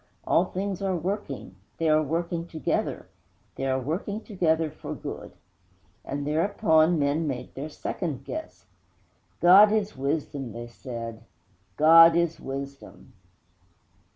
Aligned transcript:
All 0.25 0.45
things 0.45 0.81
are 0.81 0.95
working 0.95 1.57
they 1.77 1.87
are 1.87 2.01
working 2.01 2.47
together 2.47 3.07
they 3.53 3.67
are 3.67 3.79
working 3.79 4.19
together 4.21 4.71
for 4.71 4.95
good! 4.95 5.31
And 6.03 6.25
thereupon 6.25 6.97
men 6.97 7.27
made 7.27 7.53
their 7.53 7.69
second 7.69 8.23
guess. 8.25 8.65
'God 9.41 9.71
is 9.71 9.95
Wisdom,' 9.95 10.53
they 10.53 10.65
said, 10.69 11.21
'_God 11.77 12.15
is 12.17 12.39
Wisdom! 12.39 13.13